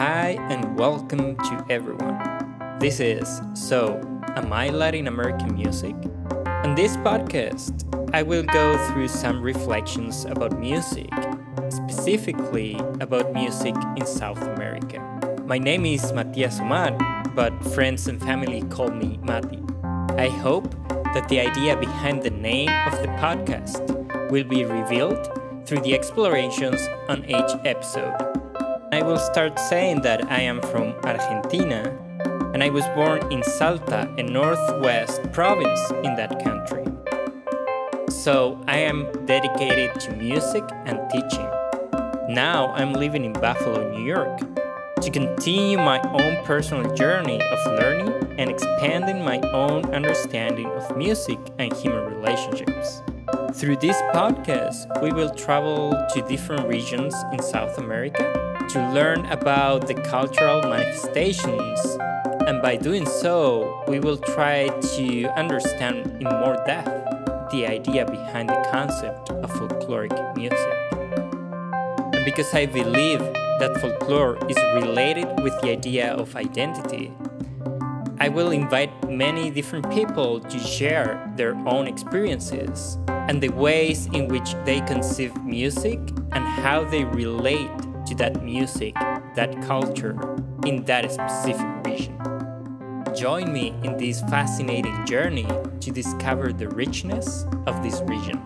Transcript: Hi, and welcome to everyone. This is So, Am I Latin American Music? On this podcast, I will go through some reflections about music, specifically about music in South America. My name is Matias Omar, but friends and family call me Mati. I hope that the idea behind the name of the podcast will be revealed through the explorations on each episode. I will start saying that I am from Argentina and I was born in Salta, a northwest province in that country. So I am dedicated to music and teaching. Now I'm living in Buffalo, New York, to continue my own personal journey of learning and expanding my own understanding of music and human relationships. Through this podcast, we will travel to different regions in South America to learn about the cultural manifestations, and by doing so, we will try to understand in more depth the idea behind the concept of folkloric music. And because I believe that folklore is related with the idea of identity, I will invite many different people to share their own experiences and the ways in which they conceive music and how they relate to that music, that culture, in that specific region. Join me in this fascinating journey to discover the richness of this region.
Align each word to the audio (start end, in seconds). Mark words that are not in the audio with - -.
Hi, 0.00 0.38
and 0.48 0.78
welcome 0.78 1.36
to 1.36 1.66
everyone. 1.68 2.16
This 2.78 3.00
is 3.00 3.42
So, 3.52 4.00
Am 4.34 4.50
I 4.50 4.70
Latin 4.70 5.08
American 5.08 5.54
Music? 5.54 5.94
On 6.64 6.74
this 6.74 6.96
podcast, 6.96 7.84
I 8.14 8.22
will 8.22 8.42
go 8.42 8.78
through 8.88 9.08
some 9.08 9.42
reflections 9.42 10.24
about 10.24 10.58
music, 10.58 11.12
specifically 11.68 12.80
about 13.00 13.34
music 13.34 13.74
in 13.98 14.06
South 14.06 14.40
America. 14.40 15.04
My 15.44 15.58
name 15.58 15.84
is 15.84 16.12
Matias 16.14 16.60
Omar, 16.60 16.96
but 17.34 17.52
friends 17.74 18.08
and 18.08 18.18
family 18.22 18.62
call 18.70 18.88
me 18.88 19.18
Mati. 19.22 19.60
I 20.16 20.28
hope 20.28 20.70
that 21.12 21.28
the 21.28 21.40
idea 21.40 21.76
behind 21.76 22.22
the 22.22 22.30
name 22.30 22.70
of 22.86 22.92
the 23.02 23.08
podcast 23.20 23.84
will 24.30 24.44
be 24.44 24.64
revealed 24.64 25.28
through 25.70 25.80
the 25.82 25.94
explorations 25.94 26.80
on 27.08 27.24
each 27.26 27.52
episode. 27.64 28.12
I 28.90 29.02
will 29.02 29.20
start 29.20 29.56
saying 29.56 30.00
that 30.00 30.28
I 30.28 30.40
am 30.40 30.60
from 30.62 30.94
Argentina 31.04 31.96
and 32.52 32.64
I 32.64 32.70
was 32.70 32.84
born 32.96 33.30
in 33.30 33.44
Salta, 33.44 34.12
a 34.18 34.22
northwest 34.24 35.22
province 35.30 35.92
in 36.02 36.16
that 36.16 36.42
country. 36.42 36.84
So 38.10 38.60
I 38.66 38.78
am 38.78 39.06
dedicated 39.26 40.00
to 40.00 40.16
music 40.16 40.64
and 40.86 40.98
teaching. 41.08 41.48
Now 42.28 42.72
I'm 42.74 42.92
living 42.92 43.24
in 43.24 43.32
Buffalo, 43.32 43.92
New 43.92 44.04
York, 44.04 44.40
to 45.00 45.08
continue 45.08 45.78
my 45.78 46.00
own 46.00 46.44
personal 46.44 46.92
journey 46.96 47.40
of 47.40 47.66
learning 47.78 48.08
and 48.40 48.50
expanding 48.50 49.24
my 49.24 49.38
own 49.52 49.84
understanding 49.94 50.66
of 50.66 50.96
music 50.96 51.38
and 51.60 51.72
human 51.72 52.12
relationships. 52.12 53.02
Through 53.60 53.76
this 53.76 54.00
podcast, 54.14 54.88
we 55.02 55.12
will 55.12 55.28
travel 55.28 55.92
to 56.14 56.22
different 56.22 56.66
regions 56.66 57.14
in 57.30 57.42
South 57.42 57.76
America 57.76 58.24
to 58.70 58.92
learn 58.94 59.26
about 59.26 59.86
the 59.86 59.92
cultural 59.92 60.62
manifestations, 60.62 61.78
and 62.46 62.62
by 62.62 62.76
doing 62.76 63.04
so, 63.04 63.84
we 63.86 64.00
will 64.00 64.16
try 64.16 64.68
to 64.96 65.26
understand 65.36 66.06
in 66.22 66.26
more 66.40 66.56
depth 66.64 66.88
the 67.52 67.66
idea 67.66 68.06
behind 68.06 68.48
the 68.48 68.66
concept 68.72 69.28
of 69.28 69.50
folkloric 69.52 70.16
music. 70.34 70.78
And 72.16 72.24
because 72.24 72.54
I 72.54 72.64
believe 72.64 73.20
that 73.60 73.76
folklore 73.78 74.38
is 74.48 74.56
related 74.72 75.28
with 75.42 75.52
the 75.60 75.68
idea 75.68 76.14
of 76.14 76.34
identity, 76.34 77.12
I 78.22 78.28
will 78.28 78.50
invite 78.50 79.08
many 79.08 79.50
different 79.50 79.90
people 79.90 80.40
to 80.40 80.58
share 80.58 81.32
their 81.36 81.54
own 81.66 81.86
experiences 81.86 82.98
and 83.08 83.42
the 83.42 83.48
ways 83.48 84.08
in 84.12 84.28
which 84.28 84.54
they 84.66 84.82
conceive 84.82 85.34
music 85.42 85.98
and 86.32 86.44
how 86.44 86.84
they 86.84 87.04
relate 87.04 87.70
to 88.04 88.14
that 88.16 88.44
music, 88.44 88.92
that 89.36 89.62
culture, 89.62 90.36
in 90.66 90.84
that 90.84 91.10
specific 91.10 91.66
region. 91.86 92.18
Join 93.16 93.54
me 93.54 93.72
in 93.84 93.96
this 93.96 94.20
fascinating 94.28 95.06
journey 95.06 95.48
to 95.80 95.90
discover 95.90 96.52
the 96.52 96.68
richness 96.68 97.46
of 97.66 97.82
this 97.82 98.02
region. 98.02 98.38